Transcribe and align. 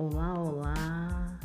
Olá, 0.00 0.32
olá. 0.32 1.40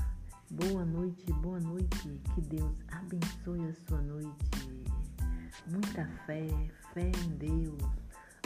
Boa 0.51 0.85
noite, 0.85 1.33
boa 1.41 1.59
noite. 1.59 2.21
Que 2.35 2.41
Deus 2.41 2.77
abençoe 2.91 3.67
a 3.67 3.73
sua 3.87 3.99
noite. 3.99 4.85
Muita 5.65 6.05
fé, 6.27 6.47
fé 6.93 7.11
em 7.25 7.29
Deus. 7.37 7.81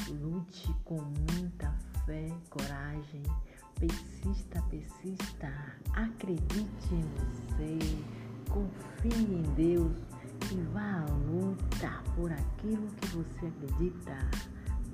Lute 0.08 0.74
com 0.86 1.02
muita 1.02 1.76
fé, 2.06 2.30
coragem. 2.50 3.22
Persista, 3.78 4.62
persista. 4.70 5.76
Acredite 5.92 6.94
em 6.94 7.04
você. 7.18 7.78
Confie 8.50 9.26
em 9.26 9.44
Deus 9.56 9.92
e 10.54 10.62
vá 10.72 11.02
à 11.02 11.06
luta 11.30 12.02
por 12.16 12.32
aquilo 12.32 12.88
que 12.96 13.08
você 13.08 13.48
acredita. 13.48 14.18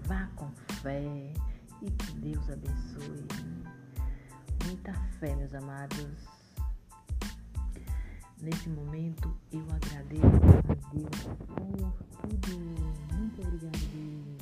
Vá 0.08 0.28
com 0.36 0.50
fé 0.82 1.32
e 1.84 1.92
que 1.92 2.14
Deus 2.14 2.50
abençoe. 2.50 3.83
Muita 4.66 4.94
fé, 5.20 5.36
meus 5.36 5.54
amados. 5.54 6.34
Nesse 8.42 8.70
momento 8.70 9.36
eu 9.52 9.62
agradeço 9.62 10.26
a 10.26 10.74
Deus 10.94 11.20
por 11.26 12.04
tudo. 12.18 12.58
Muito 13.14 13.42
obrigado, 13.42 13.80
Deus. 13.92 14.42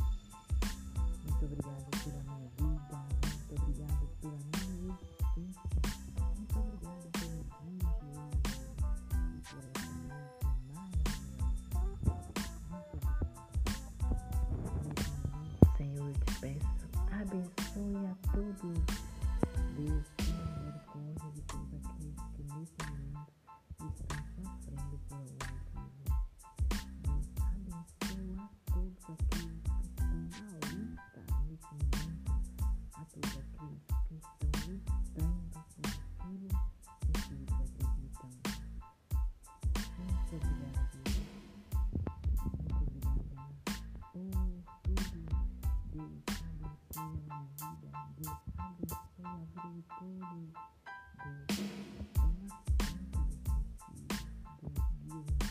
Muito 1.24 1.46
obrigado 1.46 1.90
pela 2.04 2.24
minha 2.24 2.50
vida. 2.58 2.98
Muito 3.28 3.52
obrigado 3.62 4.06
pela 4.22 4.38
minha 4.38 4.98
existência. 5.02 5.62
Muito 6.36 6.56
obrigado 6.60 7.06
pelo 7.20 7.42
obrigado. 7.42 8.02
Senhor, 15.78 16.08
eu 16.08 16.14
te 16.14 16.34
peço, 16.40 16.86
abençoe 17.12 18.06
a 18.06 18.16
todos. 18.32 19.11
Deus, 19.82 20.21
Thank 49.54 49.84
you. 55.42 55.51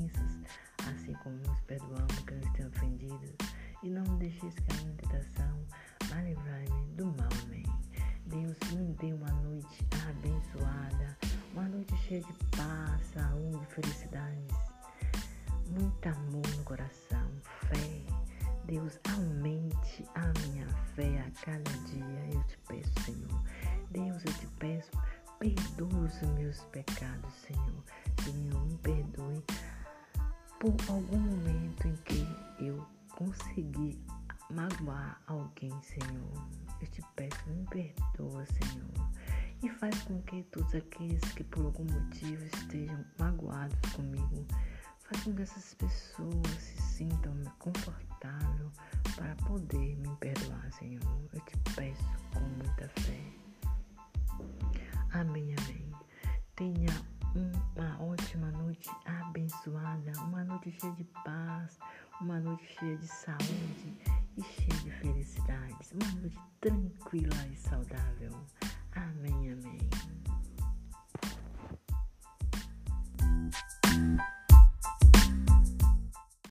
Ofensas, 0.00 0.42
assim 0.88 1.12
como 1.22 1.36
nos 1.36 1.60
perdoamos 1.60 2.18
que 2.26 2.34
nos 2.34 2.52
têm 2.52 2.66
ofendido. 2.66 3.34
E 3.82 3.90
não 3.90 4.02
nos 4.04 4.18
deixes 4.18 4.54
cair 4.54 4.86
em 4.86 4.96
tentação, 4.96 5.66
mas 6.10 6.24
livrai-me 6.26 6.92
do 6.96 7.06
mal. 7.06 7.28
Amém. 7.44 7.64
Deus, 8.26 8.56
me 8.72 8.92
dê 8.94 9.12
uma 9.12 9.32
noite 9.42 9.86
abençoada, 10.08 11.18
uma 11.52 11.64
noite 11.68 11.96
cheia 11.96 12.20
de 12.20 12.32
paz, 12.56 13.06
saúde, 13.14 13.66
felicidades, 13.66 14.54
muito 15.66 16.08
amor 16.08 16.46
no 16.56 16.64
coração, 16.64 17.30
fé. 17.68 18.02
Deus, 18.66 19.00
aumente 19.12 20.06
a 20.14 20.32
minha 20.46 20.68
fé 20.94 21.24
a 21.26 21.44
cada 21.44 21.70
dia. 21.88 22.30
Eu 22.32 22.42
te 22.44 22.58
peço, 22.68 22.92
Senhor. 23.04 23.42
Deus, 23.90 24.22
eu 24.24 24.32
te 24.34 24.46
peço, 24.58 24.90
perdoe 25.40 26.04
os 26.04 26.22
meus 26.34 26.60
pecados, 26.66 27.34
Senhor. 27.34 27.82
Senhor, 28.22 28.66
me 28.66 28.76
perdoe 28.78 29.42
por 30.60 30.76
algum 30.90 31.18
momento 31.18 31.88
em 31.88 31.96
que 32.04 32.26
eu 32.58 32.86
consegui 33.16 33.98
magoar 34.50 35.18
alguém, 35.26 35.72
Senhor. 35.80 36.48
Eu 36.82 36.86
te 36.88 37.02
peço, 37.16 37.48
me 37.48 37.64
perdoa, 37.66 38.44
Senhor. 38.44 39.10
E 39.62 39.70
faz 39.70 40.02
com 40.02 40.20
que 40.22 40.42
todos 40.44 40.74
aqueles 40.74 41.22
que 41.32 41.44
por 41.44 41.64
algum 41.64 41.84
motivo 41.84 42.44
estejam 42.44 43.02
magoados 43.18 43.78
comigo, 43.92 44.46
faz 44.98 45.24
com 45.24 45.34
que 45.34 45.42
essas 45.42 45.72
pessoas 45.74 46.52
se 46.58 46.82
sintam 46.82 47.42
confortável 47.58 48.70
para 49.16 49.34
poder 49.36 49.96
me 49.96 50.14
perdoar, 50.16 50.70
Senhor. 50.74 51.00
Eu 51.32 51.40
te 51.40 51.56
peço 51.74 52.04
com 52.34 52.40
muita 52.40 52.86
fé. 53.00 53.20
Amém, 55.12 55.54
amém. 55.58 55.90
Tenha 56.54 57.09
noite 60.70 60.80
cheia 60.80 60.92
de 60.94 61.04
paz, 61.24 61.78
uma 62.20 62.38
noite 62.38 62.64
cheia 62.78 62.96
de 62.96 63.06
saúde 63.06 63.96
e 64.36 64.42
cheia 64.42 64.80
de 64.82 64.90
felicidades, 64.90 65.92
uma 65.92 66.20
noite 66.20 66.38
tranquila. 66.60 67.34